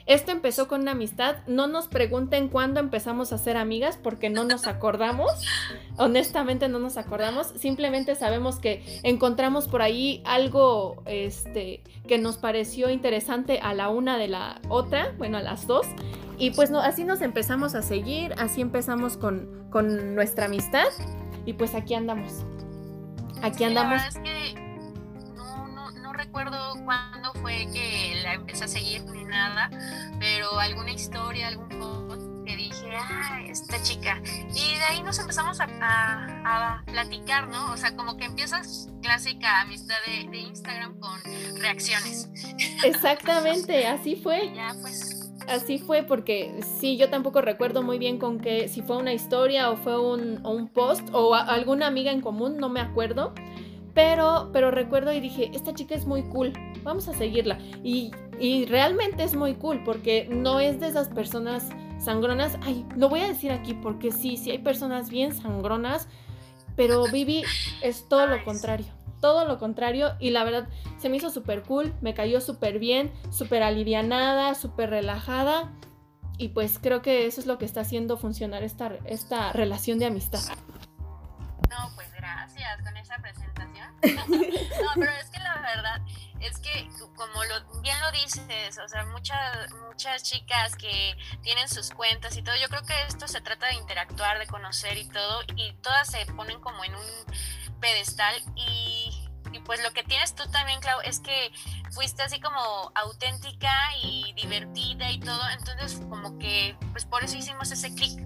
esto 0.09 0.33
empezó 0.33 0.69
con 0.69 0.81
una 0.81 0.93
amistad. 0.93 1.37
No 1.47 1.67
nos 1.67 1.87
pregunten 1.87 2.49
cuándo 2.49 2.81
empezamos 2.81 3.31
a 3.33 3.39
ser 3.39 3.59
amigas 3.59 3.99
porque 4.03 4.31
no 4.31 4.45
nos 4.45 4.67
acordamos. 4.67 5.31
Honestamente 5.99 6.67
no 6.69 6.79
nos 6.79 6.97
acordamos. 6.97 7.49
Simplemente 7.57 8.15
sabemos 8.15 8.59
que 8.59 9.01
encontramos 9.03 9.69
por 9.69 9.83
ahí 9.83 10.23
algo 10.25 11.03
este, 11.05 11.83
que 12.09 12.17
nos 12.17 12.39
pareció 12.39 12.89
interesante 12.89 13.61
a 13.63 13.75
la 13.75 13.91
una 13.91 14.17
de 14.17 14.29
la 14.29 14.63
otra, 14.71 15.13
bueno, 15.19 15.37
a 15.37 15.43
las 15.43 15.67
dos. 15.67 15.87
Y 16.39 16.53
pues 16.53 16.71
no, 16.71 16.81
así 16.81 17.05
nos 17.05 17.21
empezamos 17.21 17.75
a 17.75 17.83
seguir, 17.83 18.33
así 18.39 18.63
empezamos 18.63 19.19
con, 19.19 19.69
con 19.71 20.15
nuestra 20.15 20.47
amistad. 20.47 20.89
Y 21.45 21.53
pues 21.53 21.75
aquí 21.75 21.93
andamos. 21.93 22.47
Aquí 23.43 23.63
andamos 23.63 24.01
recuerdo 26.29 26.75
cuándo 26.85 27.33
fue 27.41 27.67
que 27.73 28.21
la 28.23 28.35
empecé 28.35 28.65
a 28.65 28.69
seguir 28.69 29.03
ni 29.05 29.25
nada, 29.25 29.71
pero 30.19 30.59
alguna 30.61 30.93
historia, 30.93 31.49
algún 31.49 31.69
post 31.71 32.23
que 32.45 32.55
dije, 32.55 32.91
ah, 32.95 33.41
esta 33.49 33.83
chica. 33.83 34.21
Y 34.55 34.77
de 34.77 34.85
ahí 34.91 35.03
nos 35.03 35.19
empezamos 35.19 35.59
a, 35.61 35.67
a, 36.45 36.83
platicar, 36.85 37.49
¿no? 37.49 37.73
O 37.73 37.77
sea, 37.79 37.97
como 37.97 38.19
que 38.19 38.27
empiezas 38.27 38.91
clásica 39.03 39.63
amistad 39.63 39.97
de, 40.07 40.29
de 40.29 40.39
Instagram 40.39 40.99
con 41.01 41.19
reacciones. 41.61 42.29
Exactamente, 42.85 43.87
así 43.87 44.17
fue. 44.17 44.53
ya, 44.55 44.75
pues 44.83 45.33
así 45.49 45.79
fue 45.79 46.03
porque 46.03 46.61
sí, 46.79 46.99
yo 46.99 47.09
tampoco 47.09 47.41
recuerdo 47.41 47.83
muy 47.83 47.99
bien 47.99 48.19
con 48.19 48.39
qué, 48.39 48.69
si 48.69 48.83
fue 48.83 48.99
una 48.99 49.15
historia 49.15 49.71
o 49.71 49.77
fue 49.77 49.99
un, 49.99 50.45
un 50.47 50.69
post 50.69 51.09
o 51.13 51.35
alguna 51.35 51.87
amiga 51.87 52.13
en 52.13 52.21
común, 52.21 52.59
no 52.59 52.69
me 52.69 52.81
acuerdo. 52.81 53.33
Pero, 53.95 54.51
pero 54.53 54.71
recuerdo 54.71 55.13
y 55.13 55.21
dije, 55.21 55.51
esta 55.55 55.75
chica 55.75 55.95
es 55.95 56.07
muy 56.07 56.23
cool, 56.25 56.53
vamos 56.83 57.09
a 57.09 57.15
seguirla. 57.15 57.59
Y, 57.83 58.13
y 58.39 58.67
realmente 58.67 59.25
es 59.25 59.35
muy 59.35 59.55
cool 59.55 59.83
porque 59.85 60.29
no 60.31 60.61
es 60.61 60.79
de 60.81 60.89
esas 60.89 61.09
personas 61.09 61.69
sangronas. 61.99 62.57
Ay, 62.63 62.87
lo 62.97 63.09
voy 63.09 63.21
a 63.21 63.29
decir 63.29 63.51
aquí 63.51 63.75
porque 63.75 64.13
sí, 64.13 64.37
sí 64.37 64.51
hay 64.51 64.59
personas 64.59 65.11
bien 65.11 65.35
sangronas, 65.35 66.09
pero 66.77 67.05
Vivi 67.11 67.43
es 67.83 68.09
todo 68.09 68.27
lo 68.27 68.45
contrario. 68.45 68.87
todo 69.21 69.45
lo 69.45 69.59
contrario 69.59 70.15
y 70.21 70.31
la 70.31 70.45
verdad 70.45 70.69
se 70.99 71.09
me 71.09 71.17
hizo 71.17 71.31
súper 71.31 71.63
cool, 71.63 71.93
me 72.01 72.15
cayó 72.15 72.41
súper 72.41 72.79
bien, 72.79 73.11
súper 73.31 73.65
alivianada, 73.65 74.55
súper 74.55 74.91
relajada 74.91 75.73
y 76.37 76.51
pues 76.51 76.79
creo 76.81 77.03
que 77.03 77.27
eso 77.27 77.41
es 77.41 77.49
lo 77.49 77.59
que 77.59 77.65
está 77.65 77.81
haciendo 77.81 78.17
funcionar 78.17 78.63
esta, 78.63 78.93
esta 79.07 79.53
relación 79.53 79.99
de 79.99 80.07
amistad. 80.07 80.39
No, 81.69 81.91
pues 81.97 82.13
gracias 82.13 82.81
con 82.83 82.97
esa 82.97 83.17
presentación. 83.17 83.38
no, 84.83 84.91
pero 84.95 85.11
es 85.13 85.31
que 85.31 85.39
la 85.41 85.61
verdad 85.61 86.01
es 86.41 86.59
que 86.61 86.89
como 87.17 87.45
lo, 87.45 87.81
bien 87.81 87.99
lo 88.01 88.13
dices, 88.13 88.79
o 88.79 88.89
sea, 88.89 89.05
muchas 89.07 89.73
muchas 89.89 90.23
chicas 90.23 90.77
que 90.77 91.17
tienen 91.43 91.69
sus 91.69 91.91
cuentas 91.91 92.37
y 92.37 92.43
todo, 92.43 92.55
yo 92.57 92.69
creo 92.69 92.83
que 92.83 92.95
esto 93.09 93.27
se 93.27 93.41
trata 93.41 93.67
de 93.67 93.75
interactuar, 93.75 94.39
de 94.39 94.47
conocer 94.47 94.97
y 94.97 95.09
todo, 95.09 95.43
y 95.57 95.73
todas 95.83 96.09
se 96.09 96.25
ponen 96.27 96.61
como 96.61 96.85
en 96.85 96.95
un 96.95 97.81
pedestal 97.81 98.41
y 98.55 99.29
y 99.53 99.61
pues 99.61 99.83
lo 99.83 99.93
que 99.93 100.03
tienes 100.03 100.35
tú 100.35 100.45
también, 100.51 100.81
Clau, 100.81 101.01
es 101.05 101.21
que 101.21 101.53
fuiste 101.93 102.23
así 102.23 102.41
como 102.41 102.93
auténtica 102.95 103.73
y 104.03 104.33
divertida 104.35 105.11
y 105.11 105.21
todo. 105.21 105.41
Entonces, 105.51 106.01
como 106.09 106.39
que, 106.39 106.77
pues 106.93 107.05
por 107.05 107.25
eso 107.25 107.37
hicimos 107.37 107.71
ese 107.71 107.95
clic. 107.95 108.21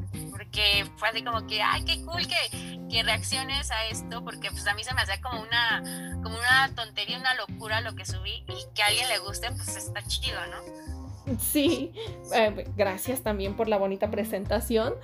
Porque 0.53 0.85
fue 0.97 1.09
así 1.09 1.25
como 1.25 1.47
que, 1.47 1.63
ay, 1.63 1.83
qué 1.85 2.05
cool 2.05 2.27
que, 2.27 2.79
que 2.91 3.03
reacciones 3.03 3.71
a 3.71 3.87
esto. 3.87 4.23
Porque 4.23 4.51
pues 4.51 4.67
a 4.67 4.75
mí 4.75 4.85
se 4.85 4.93
me 4.93 5.01
hacía 5.01 5.19
como 5.23 5.41
una, 5.41 5.83
como 6.23 6.37
una 6.37 6.75
tontería, 6.75 7.19
una 7.19 7.35
locura 7.37 7.81
lo 7.81 7.95
que 7.95 8.05
subí. 8.05 8.45
Y 8.49 8.75
que 8.75 8.83
a 8.83 8.89
alguien 8.89 9.09
le 9.09 9.19
guste, 9.21 9.49
pues 9.53 9.75
está 9.77 10.03
chido, 10.03 10.39
¿no? 10.49 11.39
Sí, 11.39 11.93
eh, 12.35 12.69
gracias 12.77 13.23
también 13.23 13.57
por 13.57 13.67
la 13.69 13.79
bonita 13.79 14.11
presentación. 14.11 14.95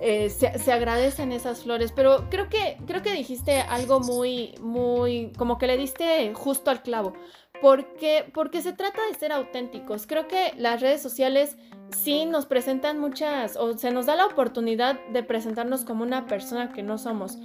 Eh, 0.00 0.28
se, 0.28 0.72
agradecen 0.72 1.32
esas 1.32 1.62
flores, 1.62 1.90
pero 1.92 2.28
creo 2.28 2.50
que, 2.50 2.76
creo 2.86 3.02
que 3.02 3.12
dijiste 3.12 3.60
algo 3.62 4.00
muy, 4.00 4.54
muy, 4.60 5.32
como 5.38 5.56
que 5.56 5.66
le 5.66 5.78
diste 5.78 6.32
justo 6.34 6.70
al 6.70 6.82
clavo, 6.82 7.14
porque, 7.60 8.30
porque 8.32 8.62
se 8.62 8.72
trata 8.72 9.06
de 9.06 9.14
ser 9.14 9.32
auténticos. 9.32 10.06
Creo 10.06 10.28
que 10.28 10.52
las 10.56 10.80
redes 10.80 11.02
sociales 11.02 11.56
sí 11.90 12.26
nos 12.26 12.46
presentan 12.46 12.98
muchas, 12.98 13.56
o 13.56 13.76
se 13.76 13.90
nos 13.90 14.06
da 14.06 14.16
la 14.16 14.26
oportunidad 14.26 14.98
de 15.12 15.22
presentarnos 15.22 15.84
como 15.84 16.04
una 16.04 16.26
persona 16.26 16.72
que 16.72 16.82
no 16.82 16.98
somos, 16.98 17.38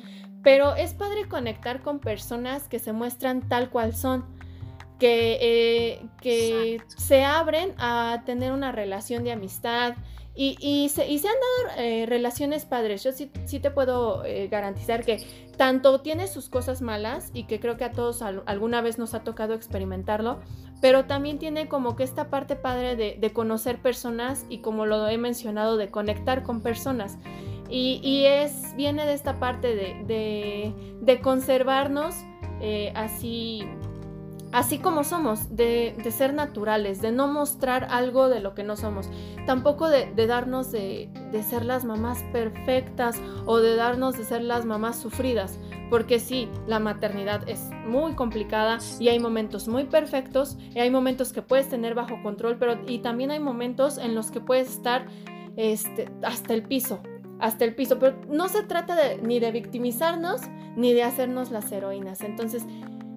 pero 0.43 0.75
es 0.75 0.93
padre 0.93 1.27
conectar 1.27 1.81
con 1.81 1.99
personas 1.99 2.67
que 2.67 2.79
se 2.79 2.91
muestran 2.91 3.47
tal 3.47 3.69
cual 3.69 3.95
son 3.95 4.25
que, 4.99 5.37
eh, 5.41 6.05
que 6.21 6.81
se 6.95 7.23
abren 7.23 7.73
a 7.77 8.23
tener 8.25 8.51
una 8.51 8.71
relación 8.71 9.23
de 9.23 9.31
amistad 9.31 9.95
y, 10.35 10.57
y, 10.59 10.89
se, 10.89 11.07
y 11.07 11.19
se, 11.19 11.27
han 11.27 11.33
dado 11.33 11.81
eh, 11.81 12.05
relaciones 12.07 12.65
padres. 12.65 13.03
Yo 13.03 13.11
sí, 13.11 13.31
sí 13.45 13.59
te 13.59 13.69
puedo 13.69 14.25
eh, 14.25 14.47
garantizar 14.47 15.05
que 15.05 15.25
tanto 15.57 16.01
tiene 16.01 16.27
sus 16.27 16.49
cosas 16.49 16.81
malas 16.81 17.29
y 17.33 17.43
que 17.43 17.59
creo 17.59 17.77
que 17.77 17.83
a 17.83 17.91
todos 17.91 18.21
alguna 18.21 18.81
vez 18.81 18.97
nos 18.97 19.13
ha 19.13 19.23
tocado 19.23 19.53
experimentarlo, 19.53 20.39
pero 20.81 21.05
también 21.05 21.37
tiene 21.37 21.67
como 21.67 21.95
que 21.95 22.03
esta 22.03 22.29
parte 22.29 22.55
padre 22.55 22.95
de, 22.95 23.17
de 23.19 23.33
conocer 23.33 23.79
personas 23.79 24.45
y 24.49 24.59
como 24.59 24.85
lo 24.85 25.07
he 25.07 25.17
mencionado, 25.17 25.77
de 25.77 25.91
conectar 25.91 26.41
con 26.41 26.61
personas. 26.61 27.17
Y, 27.69 28.01
y 28.03 28.25
es, 28.25 28.75
viene 28.75 29.05
de 29.05 29.13
esta 29.13 29.39
parte 29.39 29.75
de, 29.75 30.03
de, 30.05 30.73
de 31.01 31.21
conservarnos 31.21 32.15
así 32.95 33.67
así 34.53 34.77
como 34.77 35.03
somos, 35.03 35.55
de, 35.55 35.95
ser 36.15 36.33
naturales, 36.33 37.01
de 37.01 37.11
no 37.11 37.27
mostrar 37.27 37.87
algo 37.89 38.29
de 38.29 38.39
lo 38.39 38.53
que 38.53 38.63
no 38.63 38.77
somos, 38.77 39.09
tampoco 39.45 39.89
de, 39.89 40.13
darnos 40.27 40.71
de, 40.71 41.09
ser 41.49 41.65
las 41.65 41.83
mamás 41.83 42.23
perfectas 42.31 43.19
o 43.45 43.57
de 43.57 43.75
darnos 43.75 44.15
de 44.15 44.23
ser 44.23 44.43
las 44.43 44.63
mamás 44.65 44.97
sufridas, 44.97 45.57
porque 45.89 46.19
sí, 46.19 46.47
la 46.67 46.79
maternidad 46.79 47.49
es 47.49 47.71
muy 47.87 48.13
complicada 48.13 48.77
y 48.99 49.09
hay 49.09 49.19
momentos 49.19 49.67
muy 49.67 49.85
perfectos 49.85 50.57
y 50.73 50.79
hay 50.79 50.91
momentos 50.91 51.33
que 51.33 51.41
puedes 51.41 51.67
tener 51.67 51.95
bajo 51.95 52.21
control, 52.21 52.57
pero 52.59 52.79
y 52.87 52.99
también 52.99 53.31
hay 53.31 53.39
momentos 53.39 53.97
en 53.97 54.13
los 54.13 54.29
que 54.29 54.39
puedes 54.39 54.69
estar 54.69 55.07
este, 55.57 56.11
hasta 56.21 56.53
el 56.53 56.61
piso, 56.61 57.01
hasta 57.39 57.65
el 57.65 57.73
piso, 57.73 57.97
pero 57.97 58.15
no 58.29 58.47
se 58.49 58.61
trata 58.61 58.95
ni 59.23 59.39
de 59.39 59.51
victimizarnos 59.51 60.41
ni 60.75 60.93
de 60.93 61.03
hacernos 61.03 61.51
las 61.51 61.71
heroínas, 61.71 62.21
entonces 62.21 62.65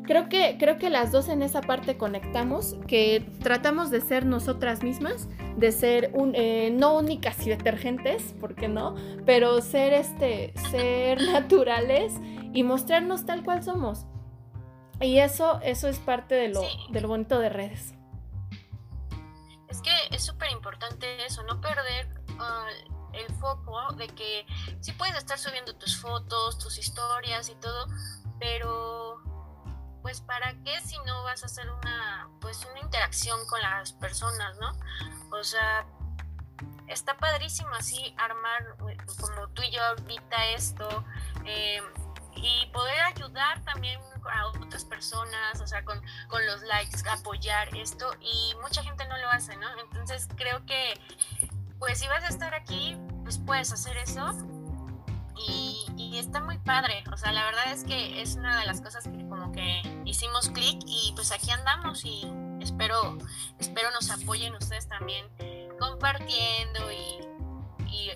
Creo 0.06 0.28
que, 0.28 0.56
creo 0.58 0.78
que 0.78 0.88
las 0.88 1.10
dos 1.10 1.28
en 1.28 1.42
esa 1.42 1.60
parte 1.60 1.96
conectamos, 1.98 2.76
que 2.86 3.28
tratamos 3.42 3.90
de 3.90 4.00
ser 4.00 4.24
nosotras 4.24 4.82
mismas, 4.84 5.28
de 5.56 5.72
ser 5.72 6.12
un, 6.14 6.34
eh, 6.36 6.70
no 6.70 6.96
únicas 6.96 7.44
y 7.44 7.50
detergentes, 7.50 8.34
¿por 8.40 8.54
qué 8.54 8.68
no? 8.68 8.94
Pero 9.24 9.60
ser, 9.60 9.92
este, 9.92 10.54
ser 10.70 11.20
naturales 11.32 12.14
y 12.54 12.62
mostrarnos 12.62 13.26
tal 13.26 13.42
cual 13.42 13.64
somos. 13.64 14.06
Y 15.00 15.18
eso, 15.18 15.60
eso 15.62 15.88
es 15.88 15.98
parte 15.98 16.36
de 16.36 16.48
lo, 16.48 16.62
de 16.90 17.00
lo 17.00 17.08
bonito 17.08 17.38
de 17.40 17.48
redes. 17.48 17.94
Es 19.68 19.82
que 19.82 19.90
es 20.12 20.24
súper 20.24 20.52
importante 20.52 21.26
eso, 21.26 21.42
no 21.42 21.60
perder 21.60 22.08
uh, 22.30 23.12
el 23.12 23.34
foco 23.34 23.92
de 23.94 24.06
que 24.08 24.46
sí 24.80 24.92
puedes 24.92 25.16
estar 25.16 25.38
subiendo 25.38 25.74
tus 25.74 26.00
fotos, 26.00 26.58
tus 26.58 26.78
historias 26.78 27.50
y 27.50 27.56
todo, 27.56 27.86
pero 28.38 29.35
pues 30.06 30.20
para 30.20 30.54
qué 30.62 30.80
si 30.82 30.96
no 31.04 31.24
vas 31.24 31.42
a 31.42 31.46
hacer 31.46 31.68
una, 31.68 32.28
pues 32.40 32.64
una 32.70 32.78
interacción 32.78 33.44
con 33.48 33.60
las 33.60 33.92
personas, 33.94 34.56
¿no? 34.58 34.72
O 35.36 35.42
sea, 35.42 35.84
está 36.86 37.16
padrísimo 37.16 37.70
así 37.74 38.14
armar 38.16 38.76
como 38.76 39.48
tú 39.48 39.62
y 39.62 39.72
yo 39.72 39.82
ahorita 39.82 40.46
esto 40.50 41.04
eh, 41.44 41.82
y 42.36 42.66
poder 42.72 43.00
ayudar 43.00 43.64
también 43.64 44.00
a 44.32 44.46
otras 44.46 44.84
personas, 44.84 45.60
o 45.60 45.66
sea, 45.66 45.84
con, 45.84 46.00
con 46.28 46.46
los 46.46 46.62
likes, 46.62 46.98
apoyar 47.10 47.76
esto 47.76 48.08
y 48.20 48.54
mucha 48.62 48.84
gente 48.84 49.08
no 49.08 49.18
lo 49.18 49.28
hace, 49.30 49.56
¿no? 49.56 49.76
Entonces 49.80 50.28
creo 50.36 50.64
que 50.66 51.00
pues 51.80 51.98
si 51.98 52.06
vas 52.06 52.22
a 52.22 52.28
estar 52.28 52.54
aquí, 52.54 52.96
pues 53.24 53.38
puedes 53.38 53.72
hacer 53.72 53.96
eso 53.96 54.32
y, 55.38 56.16
está 56.16 56.40
muy 56.40 56.56
padre. 56.58 57.04
O 57.12 57.16
sea, 57.16 57.30
la 57.32 57.44
verdad 57.44 57.72
es 57.72 57.84
que 57.84 58.22
es 58.22 58.36
una 58.36 58.58
de 58.58 58.66
las 58.66 58.80
cosas 58.80 59.04
que 59.04 59.28
como 59.28 59.52
que 59.52 59.82
hicimos 60.06 60.48
clic 60.48 60.78
y 60.86 61.12
pues 61.14 61.30
aquí 61.30 61.50
andamos 61.50 62.04
y 62.06 62.26
espero, 62.60 63.18
espero 63.58 63.90
nos 63.90 64.10
apoyen 64.10 64.54
ustedes 64.54 64.88
también 64.88 65.26
compartiendo 65.78 66.90
y, 66.90 67.26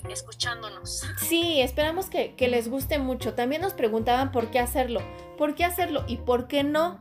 escuchándonos. 0.08 1.04
Sí, 1.18 1.60
esperamos 1.60 2.06
que, 2.10 2.34
les 2.38 2.68
guste 2.68 2.98
mucho. 2.98 3.34
También 3.34 3.62
nos 3.62 3.74
preguntaban 3.74 4.32
por 4.32 4.50
qué 4.50 4.58
hacerlo, 4.58 5.00
por 5.36 5.54
qué 5.54 5.64
hacerlo 5.64 6.04
y 6.08 6.16
por 6.16 6.48
qué 6.48 6.64
no. 6.64 7.00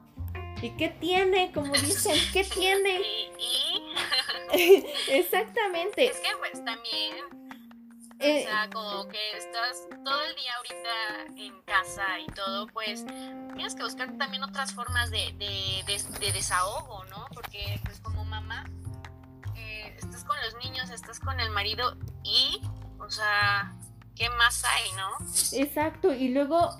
¿Y 0.61 0.71
qué 0.71 0.89
tiene? 0.89 1.51
Como 1.53 1.71
dicen, 1.73 2.15
¿qué 2.33 2.43
tiene? 2.53 3.01
¿Y? 3.39 4.85
Exactamente. 5.09 6.07
Es 6.07 6.17
que 6.17 6.29
pues 6.39 6.65
también 6.65 7.38
o 8.19 8.23
eh, 8.23 8.43
sea, 8.43 8.69
como 8.69 9.07
que 9.07 9.37
estás 9.37 9.87
todo 10.03 10.21
el 10.23 10.35
día 10.35 10.51
ahorita 10.57 11.41
en 11.41 11.61
casa 11.61 12.19
y 12.19 12.25
todo, 12.27 12.67
pues 12.67 13.05
tienes 13.05 13.75
que 13.75 13.83
buscar 13.83 14.17
también 14.17 14.43
otras 14.43 14.73
formas 14.73 15.09
de, 15.09 15.33
de, 15.37 16.31
desahogo, 16.33 17.05
¿no? 17.05 17.27
Porque 17.33 17.79
pues 17.85 18.01
como 18.01 18.25
mamá, 18.25 18.65
eh, 19.55 19.95
estás 19.97 20.25
con 20.25 20.35
los 20.43 20.55
niños, 20.63 20.89
estás 20.89 21.19
con 21.19 21.39
el 21.39 21.49
marido 21.51 21.97
y, 22.23 22.61
o 22.99 23.09
sea, 23.09 23.73
¿qué 24.15 24.29
más 24.31 24.65
hay, 24.65 24.91
no? 24.97 25.09
Exacto, 25.53 26.13
y 26.13 26.29
luego 26.29 26.71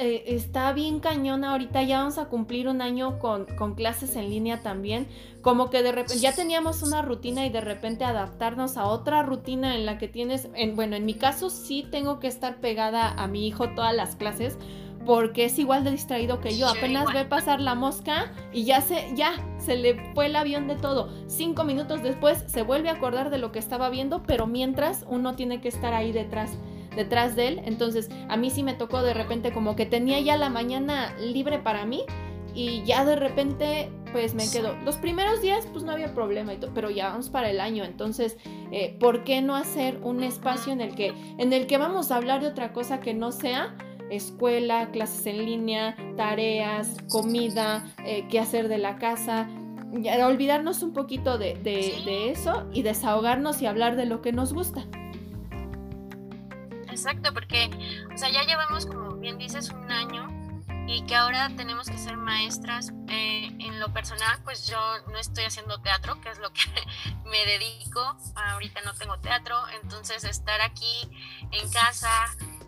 eh, 0.00 0.34
está 0.34 0.72
bien 0.72 0.98
cañona 0.98 1.52
ahorita, 1.52 1.82
ya 1.82 1.98
vamos 1.98 2.18
a 2.18 2.24
cumplir 2.26 2.68
un 2.68 2.80
año 2.80 3.18
con, 3.18 3.46
clases 3.74 4.16
en 4.16 4.30
línea 4.30 4.62
también, 4.62 5.06
como 5.42 5.68
que 5.68 5.82
de 5.82 5.92
repente 5.92 6.18
ya 6.18 6.34
teníamos 6.34 6.82
una 6.82 7.02
rutina 7.02 7.44
y 7.44 7.50
de 7.50 7.60
repente 7.60 8.04
adaptarnos 8.04 8.76
a 8.76 8.86
otra 8.86 9.22
rutina 9.22 9.76
en 9.76 9.84
la 9.84 9.98
que 9.98 10.08
tienes, 10.08 10.48
en, 10.54 10.74
bueno, 10.74 10.96
en 10.96 11.04
mi 11.04 11.14
caso 11.14 11.50
sí 11.50 11.86
tengo 11.90 12.18
que 12.18 12.28
estar 12.28 12.56
pegada 12.56 13.10
a 13.10 13.28
mi 13.28 13.46
hijo 13.46 13.68
todas 13.74 13.94
las 13.94 14.16
clases 14.16 14.56
porque 15.04 15.46
es 15.46 15.58
igual 15.58 15.84
de 15.84 15.92
distraído 15.92 16.40
que 16.40 16.56
yo. 16.56 16.68
Apenas 16.68 17.12
ve 17.12 17.24
pasar 17.24 17.60
la 17.60 17.74
mosca 17.74 18.32
y 18.52 18.64
ya 18.64 18.80
se, 18.80 19.10
ya 19.14 19.32
se 19.58 19.76
le 19.76 19.96
fue 20.14 20.26
el 20.26 20.36
avión 20.36 20.68
de 20.68 20.76
todo. 20.76 21.10
Cinco 21.26 21.64
minutos 21.64 22.02
después 22.02 22.44
se 22.46 22.62
vuelve 22.62 22.90
a 22.90 22.92
acordar 22.92 23.30
de 23.30 23.38
lo 23.38 23.50
que 23.50 23.58
estaba 23.58 23.90
viendo, 23.90 24.22
pero 24.22 24.46
mientras 24.46 25.04
uno 25.08 25.34
tiene 25.36 25.60
que 25.60 25.68
estar 25.68 25.94
ahí 25.94 26.12
detrás 26.12 26.58
detrás 26.96 27.36
de 27.36 27.48
él. 27.48 27.62
Entonces 27.64 28.10
a 28.28 28.36
mí 28.36 28.50
sí 28.50 28.62
me 28.62 28.74
tocó 28.74 29.02
de 29.02 29.14
repente 29.14 29.52
como 29.52 29.76
que 29.76 29.86
tenía 29.86 30.20
ya 30.20 30.36
la 30.36 30.50
mañana 30.50 31.14
libre 31.18 31.58
para 31.58 31.84
mí 31.86 32.04
y 32.54 32.82
ya 32.84 33.04
de 33.04 33.16
repente 33.16 33.90
pues 34.12 34.34
me 34.34 34.48
quedo. 34.50 34.74
Los 34.84 34.96
primeros 34.96 35.40
días 35.40 35.66
pues 35.72 35.84
no 35.84 35.92
había 35.92 36.14
problema, 36.14 36.52
pero 36.74 36.90
ya 36.90 37.10
vamos 37.10 37.30
para 37.30 37.50
el 37.50 37.60
año. 37.60 37.84
Entonces, 37.84 38.36
eh, 38.72 38.96
¿por 38.98 39.24
qué 39.24 39.40
no 39.40 39.54
hacer 39.54 40.00
un 40.02 40.22
espacio 40.22 40.72
en 40.72 40.80
el, 40.80 40.94
que, 40.94 41.14
en 41.38 41.52
el 41.52 41.66
que 41.66 41.78
vamos 41.78 42.10
a 42.10 42.16
hablar 42.16 42.40
de 42.40 42.48
otra 42.48 42.72
cosa 42.72 43.00
que 43.00 43.14
no 43.14 43.32
sea? 43.32 43.76
escuela, 44.10 44.90
clases 44.90 45.24
en 45.26 45.46
línea, 45.46 45.96
tareas, 46.16 46.96
comida, 47.08 47.84
eh, 48.04 48.26
qué 48.28 48.40
hacer 48.40 48.66
de 48.66 48.78
la 48.78 48.96
casa, 48.96 49.48
ya, 49.92 50.26
olvidarnos 50.26 50.82
un 50.82 50.92
poquito 50.92 51.38
de, 51.38 51.54
de, 51.54 52.30
eso 52.30 52.66
y 52.72 52.82
desahogarnos 52.82 53.62
y 53.62 53.66
hablar 53.66 53.96
de 53.96 54.06
lo 54.06 54.20
que 54.20 54.32
nos 54.32 54.52
gusta. 54.52 54.86
Exacto, 56.90 57.32
porque, 57.32 57.70
o 58.12 58.18
sea, 58.18 58.28
ya 58.30 58.42
llevamos, 58.44 58.86
como 58.86 59.16
bien 59.16 59.38
dices, 59.38 59.70
un 59.70 59.90
año 59.90 60.28
y 60.86 61.02
que 61.02 61.14
ahora 61.14 61.48
tenemos 61.56 61.88
que 61.88 61.96
ser 61.98 62.16
maestras. 62.16 62.92
Eh, 63.08 63.48
en 63.60 63.78
lo 63.78 63.92
personal, 63.92 64.40
pues 64.42 64.66
yo 64.66 64.78
no 65.08 65.18
estoy 65.18 65.44
haciendo 65.44 65.80
teatro, 65.80 66.20
que 66.20 66.30
es 66.30 66.38
lo 66.38 66.52
que 66.52 66.64
me 67.24 67.46
dedico. 67.46 68.16
Ahorita 68.34 68.80
no 68.82 68.94
tengo 68.94 69.18
teatro, 69.20 69.56
entonces 69.82 70.24
estar 70.24 70.60
aquí 70.60 71.08
en 71.52 71.70
casa 71.70 72.10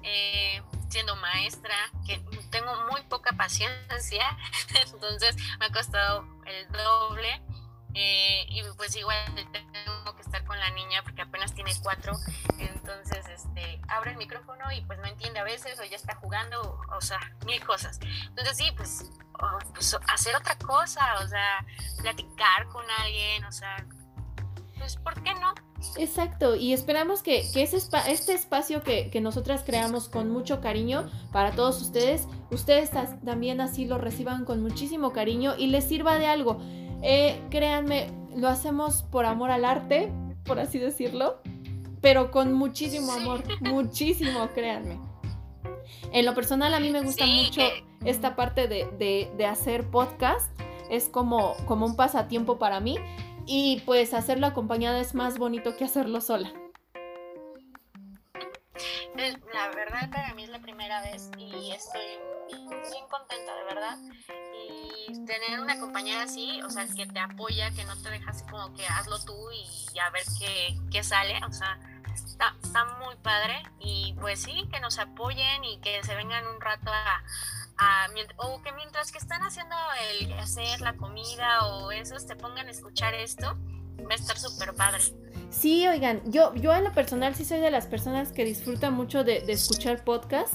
eh, 0.05 0.63
siendo 0.89 1.17
maestra, 1.17 1.75
que 2.07 2.25
tengo 2.51 2.73
muy 2.91 3.01
poca 3.03 3.33
paciencia, 3.33 4.37
entonces 4.93 5.37
me 5.59 5.67
ha 5.67 5.73
costado 5.73 6.25
el 6.47 6.69
doble. 6.71 7.43
Eh, 7.95 8.47
y 8.49 8.63
pues 8.77 8.97
igual 8.97 9.17
tengo 9.35 10.17
que 10.17 10.23
estar 10.23 10.45
con 10.45 10.59
la 10.59 10.71
niña 10.71 11.03
porque 11.03 11.23
apenas 11.23 11.55
tiene 11.55 11.73
cuatro, 11.83 12.15
entonces 12.59 13.29
este, 13.29 13.81
abre 13.89 14.13
el 14.13 14.17
micrófono 14.17 14.73
y 14.73 14.81
pues 14.83 14.99
no 14.99 15.07
entiende 15.07 15.41
a 15.41 15.45
veces 15.45 15.79
o 15.79 15.85
ya 15.85 15.97
está 15.97 16.15
jugando, 16.17 16.81
o, 16.97 17.01
sea, 17.01 17.21
mil 17.45 17.63
cosas. 17.65 18.01
Entonces 18.29 18.57
sí, 18.57 18.73
pues, 18.77 19.11
pues, 19.75 19.97
hacer 20.09 20.35
otra 20.37 20.57
cosa, 20.59 21.03
o 21.23 21.29
sea, 21.29 21.67
platicar 22.01 22.67
con 22.69 22.85
alguien, 23.03 23.45
o 23.45 23.53
sea, 23.53 23.87
pues 24.79 24.97
¿por 24.97 25.23
qué 25.23 25.35
no? 25.35 25.53
Exacto, 25.97 26.55
y 26.55 26.73
esperamos 26.73 27.23
que, 27.23 27.45
que 27.53 27.63
ese 27.63 27.77
este 27.77 28.33
espacio 28.33 28.83
que, 28.83 29.11
que, 29.11 29.21
nosotras 29.21 29.63
creamos 29.65 30.09
con 30.09 30.31
mucho 30.31 30.61
cariño 30.61 31.11
para 31.33 31.53
todos 31.53 31.83
ustedes, 31.83 32.27
ustedes 32.51 32.91
también 33.25 33.61
así 33.61 33.85
lo 33.85 33.99
reciban 33.99 34.45
con 34.45 34.63
muchísimo 34.63 35.13
cariño 35.13 35.55
y 35.59 35.67
les 35.67 35.87
sirva 35.87 36.19
de 36.19 36.27
algo. 36.27 36.61
Eh, 37.03 37.41
créanme, 37.51 38.07
lo 38.37 38.49
hacemos 38.49 39.03
por 39.03 39.25
amor 39.25 39.51
al 39.51 39.65
arte, 39.65 40.13
por 40.45 40.59
así 40.59 40.79
decirlo, 40.79 41.41
pero 42.01 42.31
con 42.31 42.53
muchísimo 42.53 43.13
amor, 43.13 43.43
muchísimo, 43.61 44.49
créanme. 44.55 44.99
En 46.13 46.27
lo 46.27 46.35
personal 46.35 46.75
a 46.75 46.81
mí 46.81 46.91
me 46.91 47.03
gusta 47.03 47.27
mucho 47.27 47.63
esta 48.05 48.37
parte 48.37 48.69
de, 48.69 49.47
hacer 49.47 49.91
podcast, 49.91 50.51
es 50.91 51.09
como, 51.09 51.55
como 51.67 51.87
un 51.87 51.97
pasatiempo 51.97 52.59
para 52.59 52.81
mí 52.81 52.97
y 53.47 53.81
pues 53.87 54.15
hacerlo 54.15 54.47
acompañada 54.47 55.01
es 55.01 55.15
más 55.15 55.39
bonito 55.39 55.77
que 55.77 55.85
hacerlo 55.85 56.21
sola. 56.21 56.53
La 59.53 59.69
verdad 59.69 60.11
para 60.11 60.35
mí 60.35 60.45
es 60.45 60.51
la 60.51 60.61
primera 60.61 61.03
vez 61.03 61.31
y 61.39 61.73
estoy 61.73 62.03
bien 62.49 63.07
contenta, 63.09 63.55
de 63.55 63.65
verdad. 63.65 63.99
Y 64.69 65.25
tener 65.27 65.61
una 65.61 65.79
compañera 65.79 66.23
así, 66.23 66.61
o 66.63 66.71
sea, 66.71 66.87
que 66.87 67.07
te 67.07 67.19
apoya, 67.19 67.71
que 67.73 67.85
no 67.85 68.01
te 68.03 68.11
deja 68.11 68.31
así 68.31 68.45
como 68.47 68.73
que 68.75 68.87
hazlo 68.87 69.23
tú 69.25 69.51
y 69.53 69.99
a 69.99 70.11
ver 70.11 70.25
qué, 70.39 70.77
qué 70.91 71.03
sale, 71.03 71.41
o 71.47 71.53
sea, 71.53 71.79
está, 72.15 72.57
está, 72.63 72.85
muy 73.01 73.17
padre. 73.17 73.63
Y 73.81 74.15
pues 74.21 74.43
sí, 74.43 74.69
que 74.73 74.81
nos 74.81 74.99
apoyen 74.99 75.65
y 75.65 75.81
que 75.81 76.03
se 76.05 76.15
vengan 76.15 76.47
un 76.47 76.61
rato 76.61 76.91
a, 76.91 77.23
o 78.37 78.63
que 78.63 78.73
mientras 78.73 79.11
que 79.11 79.19
están 79.19 79.43
haciendo 79.43 79.77
el 80.21 80.33
hacer 80.35 80.81
la 80.81 80.95
comida 80.95 81.67
o 81.67 81.91
eso, 81.91 82.15
te 82.27 82.37
pongan 82.37 82.69
a 82.69 82.71
escuchar 82.71 83.15
esto, 83.15 83.57
va 84.05 84.13
a 84.13 84.15
estar 84.15 84.39
súper 84.39 84.75
padre. 84.75 85.03
Sí, 85.51 85.87
oigan, 85.87 86.23
yo, 86.31 86.55
yo 86.55 86.75
en 86.75 86.85
lo 86.85 86.93
personal 86.93 87.35
sí 87.35 87.45
soy 87.45 87.61
de 87.61 87.71
las 87.71 87.87
personas 87.87 88.33
que 88.33 88.45
disfrutan 88.45 88.95
mucho 88.95 89.23
de, 89.23 89.41
de 89.41 89.53
escuchar 89.53 90.03
podcast 90.03 90.55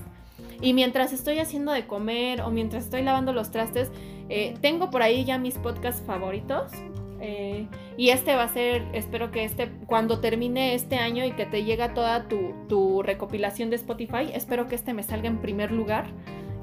y 0.61 0.73
mientras 0.73 1.13
estoy 1.13 1.39
haciendo 1.39 1.71
de 1.71 1.85
comer 1.85 2.41
o 2.41 2.49
mientras 2.49 2.85
estoy 2.85 3.03
lavando 3.03 3.33
los 3.33 3.51
trastes, 3.51 3.91
eh, 4.29 4.55
tengo 4.61 4.89
por 4.89 5.01
ahí 5.01 5.23
ya 5.23 5.37
mis 5.37 5.55
podcasts 5.55 6.01
favoritos. 6.05 6.71
Eh, 7.19 7.67
y 7.97 8.09
este 8.09 8.35
va 8.35 8.43
a 8.43 8.53
ser, 8.53 8.83
espero 8.93 9.31
que 9.31 9.43
este, 9.43 9.71
cuando 9.87 10.19
termine 10.19 10.75
este 10.75 10.97
año 10.97 11.25
y 11.25 11.31
que 11.31 11.45
te 11.45 11.63
llega 11.63 11.93
toda 11.93 12.27
tu, 12.27 13.01
recopilación 13.01 13.69
de 13.69 13.75
Spotify, 13.75 14.29
espero 14.33 14.67
que 14.67 14.75
este 14.75 14.93
me 14.93 15.03
salga 15.03 15.27
en 15.27 15.39
primer 15.39 15.71
lugar. 15.71 16.07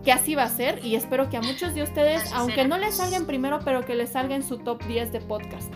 Que 0.05 0.13
así 0.13 0.35
va 0.35 0.43
a 0.43 0.49
ser 0.49 0.85
y 0.85 0.97
espero 0.97 1.31
que 1.31 1.39
a 1.39 1.41
muchos 1.41 1.75
de 1.75 1.83
ustedes, 1.83 2.31
aunque 2.35 2.69
no 2.69 2.77
les 2.77 2.97
salga 2.97 3.17
en 3.17 3.27
primero, 3.27 3.61
pero 3.65 3.87
que 3.87 3.95
les 3.95 4.11
salga 4.11 4.37
en 4.37 4.43
su 4.43 4.59
top 4.59 4.85
10 4.85 5.13
de 5.13 5.21
podcast. 5.21 5.73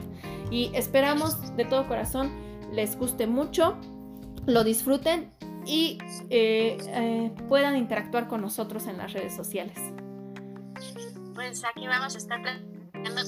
Y 0.50 0.70
esperamos 0.74 1.56
de 1.56 1.64
todo 1.64 1.86
corazón 1.86 2.30
les 2.72 2.96
guste 2.96 3.26
mucho, 3.26 3.76
lo 4.46 4.64
disfruten 4.64 5.32
y 5.64 5.98
eh, 6.30 6.78
eh, 6.88 7.32
puedan 7.48 7.76
interactuar 7.76 8.28
con 8.28 8.40
nosotros 8.40 8.86
en 8.86 8.98
las 8.98 9.12
redes 9.12 9.34
sociales. 9.34 9.78
Pues 11.34 11.62
aquí 11.64 11.86
vamos 11.86 12.14
a 12.14 12.18
estar 12.18 12.40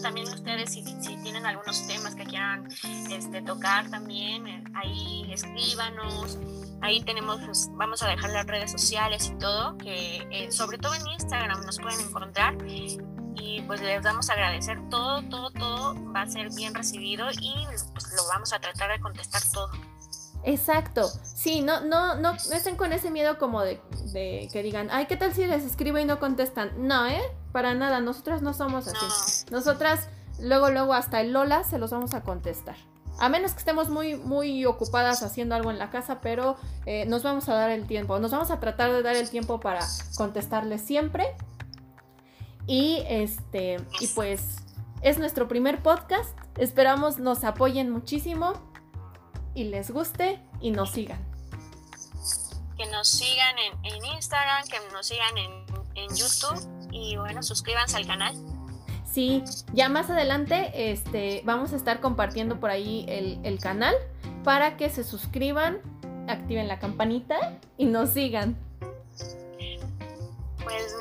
también 0.02 0.26
ustedes 0.28 0.72
si, 0.72 0.83
tienen 1.22 1.46
algunos 1.46 1.87
temas 1.87 2.14
que 2.14 2.24
quieran 2.24 2.68
este, 3.11 3.40
tocar 3.42 3.88
también, 3.90 4.46
eh, 4.46 4.64
ahí 4.74 5.33
escríbanos, 5.33 6.38
ahí 6.80 7.02
tenemos, 7.02 7.40
pues, 7.44 7.70
vamos 7.74 8.02
a 8.02 8.09
dejar 8.09 8.30
las 8.30 8.46
redes 8.46 8.72
sociales 8.72 9.33
y 9.35 9.38
todo, 9.38 9.76
que 9.78 10.48
sobre 10.50 10.78
todo 10.78 10.94
en 10.94 11.06
Instagram 11.06 11.64
nos 11.64 11.78
pueden 11.78 12.00
encontrar 12.00 12.56
y 13.40 13.62
pues 13.62 13.81
les 13.81 14.03
vamos 14.03 14.29
a 14.31 14.35
agradecer 14.35 14.79
todo, 14.90 15.22
todo, 15.22 15.50
todo 15.50 16.12
va 16.12 16.22
a 16.22 16.26
ser 16.26 16.50
bien 16.55 16.74
recibido 16.74 17.31
y 17.33 17.55
pues 17.92 18.12
lo 18.14 18.26
vamos 18.29 18.53
a 18.53 18.61
tratar 18.61 18.90
de 18.90 19.00
contestar 19.00 19.42
todo. 19.53 19.70
Exacto. 20.44 21.09
Sí, 21.22 21.61
no, 21.61 21.81
no, 21.81 22.14
no, 22.14 22.33
no 22.33 22.53
estén 22.53 22.76
con 22.76 22.92
ese 22.92 23.11
miedo 23.11 23.38
como 23.38 23.62
de, 23.62 23.81
que 24.12 24.62
digan, 24.62 24.88
ay, 24.90 25.07
¿qué 25.07 25.16
tal 25.16 25.35
si 25.35 25.46
les 25.46 25.64
escribo 25.64 25.98
y 25.98 26.05
no 26.05 26.18
contestan? 26.18 26.72
No, 26.87 27.07
¿eh? 27.07 27.20
Para 27.53 27.74
nada, 27.74 28.00
nosotras 28.00 28.42
no 28.42 28.55
somos 28.55 28.88
así. 28.88 29.46
Nosotras, 29.50 30.09
luego, 30.38 30.70
luego, 30.70 30.94
hasta 30.94 31.20
el 31.20 31.33
Lola 31.33 31.64
se 31.64 31.79
los 31.79 31.90
vamos 31.90 32.14
a 32.14 32.22
contestar. 32.22 32.76
A 33.18 33.29
menos 33.29 33.53
que 33.53 33.59
estemos 33.59 33.90
muy, 33.90 34.16
muy 34.16 34.64
ocupadas 34.64 35.22
haciendo 35.22 35.55
algo 35.55 35.70
en 35.70 35.79
la 35.79 35.90
casa, 35.90 36.22
pero 36.22 36.57
eh, 36.87 37.05
nos 37.05 37.22
vamos 37.22 37.50
a 37.50 37.55
dar 37.55 37.70
el 37.70 37.87
tiempo. 37.87 38.18
Nos 38.18 38.31
vamos 38.31 38.50
a 38.50 38.61
tratar 38.61 38.92
de 38.92 39.03
dar 39.03 39.16
el 39.16 39.29
tiempo 39.29 39.61
para 39.61 39.87
contestarles 40.16 40.81
siempre. 40.81 41.35
Y 42.70 43.02
este, 43.09 43.78
y 43.98 44.06
pues 44.06 44.59
es 45.02 45.18
nuestro 45.18 45.48
primer 45.48 45.83
podcast. 45.83 46.38
Esperamos 46.56 47.18
nos 47.18 47.42
apoyen 47.42 47.90
muchísimo 47.90 48.52
y 49.56 49.64
les 49.64 49.90
guste 49.90 50.40
y 50.61 50.70
nos 50.70 50.92
sigan. 50.92 51.18
Que 52.78 52.87
nos 52.87 53.09
sigan 53.09 53.56
en, 53.83 54.04
Instagram, 54.14 54.68
que 54.68 54.78
nos 54.92 55.04
sigan 55.04 55.37
en, 55.37 56.14
YouTube 56.14 56.88
y 56.92 57.16
bueno, 57.16 57.42
suscríbanse 57.42 57.96
al 57.96 58.06
canal. 58.06 58.37
Sí, 59.04 59.42
ya 59.72 59.88
más 59.88 60.09
adelante 60.09 60.92
este, 60.92 61.42
vamos 61.44 61.72
a 61.72 61.76
estar 61.76 61.98
compartiendo 61.98 62.61
por 62.61 62.70
ahí 62.70 63.04
el, 63.09 63.40
el 63.42 63.59
canal 63.59 63.96
para 64.44 64.76
que 64.76 64.90
se 64.90 65.02
suscriban, 65.02 65.80
activen 66.28 66.68
la 66.68 66.78
campanita 66.78 67.59
y 67.76 67.87
nos 67.87 68.11
sigan. 68.11 68.56
Pues 70.62 70.94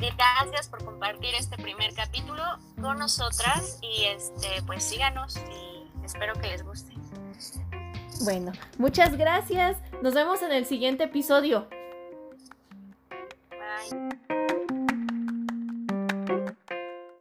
Gracias 0.00 0.68
por 0.68 0.82
compartir 0.84 1.34
este 1.34 1.56
primer 1.56 1.92
capítulo 1.94 2.42
con 2.80 2.98
nosotras 2.98 3.78
y 3.82 4.04
este, 4.06 4.62
pues 4.66 4.82
síganos 4.82 5.36
y 5.36 6.04
espero 6.04 6.32
que 6.34 6.48
les 6.48 6.62
guste. 6.62 6.94
Bueno, 8.24 8.52
muchas 8.78 9.16
gracias. 9.16 9.76
Nos 10.02 10.14
vemos 10.14 10.42
en 10.42 10.52
el 10.52 10.64
siguiente 10.64 11.04
episodio. 11.04 11.68
Bye. 13.50 14.39